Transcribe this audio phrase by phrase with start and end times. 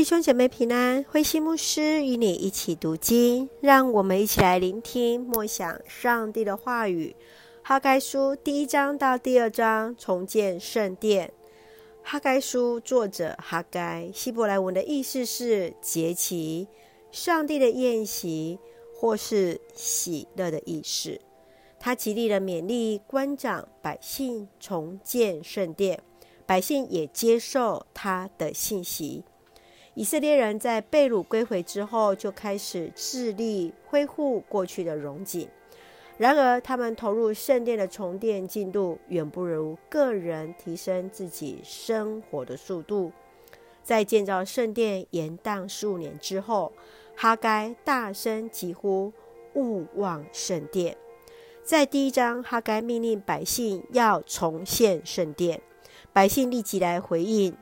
[0.00, 7.14] 弟兄姐妹平安，慧馨牧师与你一起读经，让我们一起来聆听默想上帝的话语。
[7.60, 11.30] 哈该书第一章到第二章，重建圣殿。
[12.02, 16.66] 哈该书作者哈该，希伯来文的意思是节期、
[17.12, 18.58] 上帝的宴席
[18.94, 21.20] 或是喜乐的意思。
[21.78, 26.02] 他极力的勉励官长百姓重建圣殿，
[26.46, 29.22] 百姓也接受他的信息。
[29.94, 35.48] 以色列人在被掳归回之后，就开始致力恢复过去的荣景。
[36.16, 43.10] 然而，他们投入圣殿的重建进度远不如个人提升自己生活的速度。
[43.82, 46.72] 在建造圣殿延宕十五年之后，
[47.16, 49.12] 哈该大声疾呼
[49.56, 50.96] ：“勿忘圣殿！”
[51.64, 55.60] 在第一章，哈该命令百姓要重建圣殿，
[56.12, 57.56] 百姓立即来回应。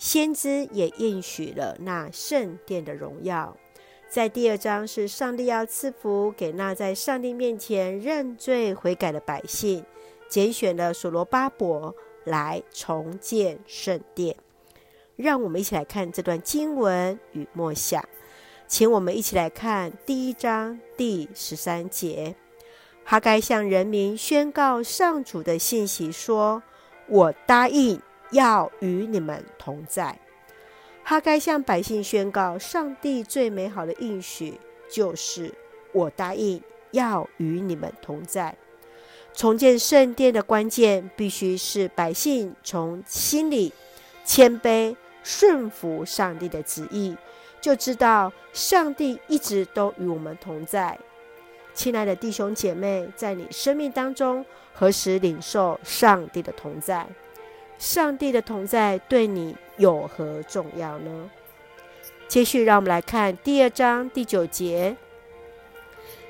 [0.00, 3.54] 先知也应许了那圣殿的荣耀。
[4.08, 9.84] 在第二章是上帝要赐福给那在上帝面前认罪悔改的百姓，
[10.26, 14.34] 拣选了所罗巴伯来重建圣殿。
[15.16, 18.02] 让我们一起来看这段经文与默想，
[18.66, 22.34] 请我们一起来看第一章第十三节。
[23.04, 26.62] 哈该向人民宣告上主的信息说
[27.06, 28.00] ：“我答应。”
[28.30, 30.18] 要与你们同在。
[31.02, 35.52] 哈该向百姓宣告，上帝最美好的应许就是：
[35.92, 38.56] 我答应要与你们同在。
[39.32, 43.72] 重建圣殿的关键，必须是百姓从心里
[44.24, 47.16] 谦卑顺服上帝的旨意，
[47.60, 50.98] 就知道上帝一直都与我们同在。
[51.72, 57.06] 亲爱的弟兄姐妹，在你生命当中，何时领受上帝的同在？
[57.80, 61.30] 上帝的同在对你有何重要呢？
[62.28, 64.94] 接续，让我们来看第二章第九节。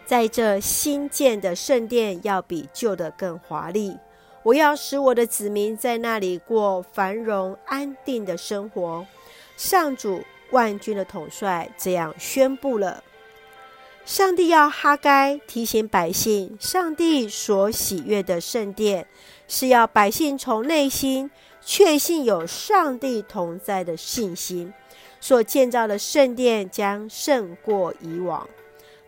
[0.07, 3.99] 在这新建的圣殿要比旧的更华丽，
[4.45, 9.05] 我要使我的子民在那里过繁荣安定的生活。
[9.57, 10.23] 上主
[10.53, 13.03] 万军的统帅这样宣布了：
[14.05, 19.07] 上帝要哈该提醒百姓，上帝所喜悦的圣殿。
[19.53, 21.29] 是要百姓从内心
[21.61, 24.73] 确信有上帝同在的信心，
[25.21, 28.49] 所建造的圣殿将胜过以往。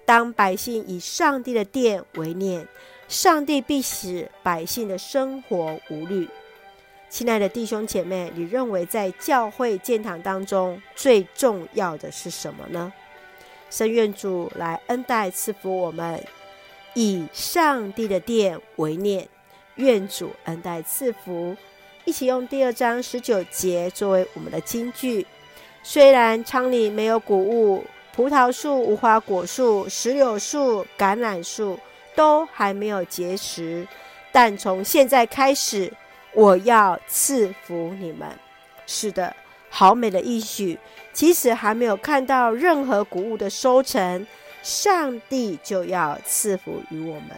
[0.04, 2.66] 当百姓以上帝的殿为念，
[3.06, 6.28] 上帝必使百姓的生活无虑。
[7.08, 12.92] 亲爱的弟兄姐妹，你认为在教会建堂当中最重要的是什么呢？
[13.72, 16.22] 深愿主来恩待赐福我们，
[16.92, 19.26] 以上帝的殿为念。
[19.76, 21.56] 愿主恩待赐福，
[22.04, 25.26] 一起用第二章十九节作为我们的金句。
[25.82, 27.82] 虽然仓里没有谷物，
[28.14, 31.80] 葡萄树、无花果树、石榴树、橄榄树
[32.14, 33.88] 都还没有结实，
[34.30, 35.90] 但从现在开始，
[36.34, 38.28] 我要赐福你们。
[38.86, 39.34] 是的，
[39.72, 40.78] 好美的应许。
[41.12, 44.26] 即使还没有看到任何谷物的收成，
[44.62, 47.30] 上帝就要赐福于我们。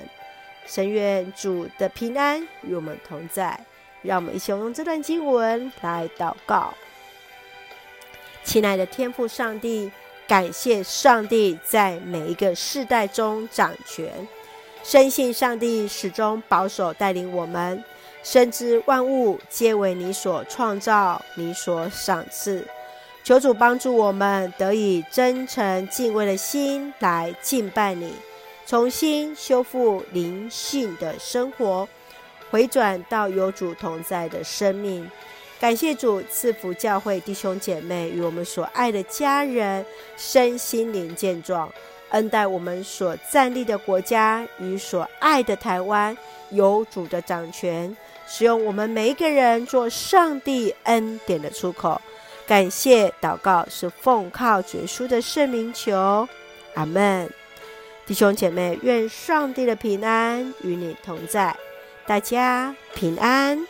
[0.66, 3.58] 神愿主的平安与我们同在，
[4.02, 6.72] 让我们一起用这段经文来祷告。
[8.44, 9.90] 亲爱的天父上帝，
[10.28, 14.08] 感谢上帝在每一个世代中掌权，
[14.84, 17.82] 深信上帝始终保守带领我们，
[18.24, 22.66] 深知万物皆为你所创造，你所赏赐。
[23.22, 28.14] 求主帮助我们得以真诚敬畏的心来敬拜你。
[28.66, 31.86] 重新修复灵性的生活，
[32.50, 35.08] 回转到有主同在的生命。
[35.60, 39.84] 感谢主赐福教会弟兄姐妹与我们所爱的家人
[40.16, 41.70] 身心灵健壮，
[42.08, 46.16] 恩待我们所站立的国家与所爱的台湾
[46.50, 47.94] 有主的掌权，
[48.26, 52.00] 使用我们每一个人做上帝恩典的出口。
[52.46, 56.28] 感谢祷告是奉靠主耶稣的圣名求，
[56.74, 57.30] 阿门。
[58.06, 61.56] 弟兄姐妹，愿上帝的平安与你同在，
[62.06, 63.66] 大家平安。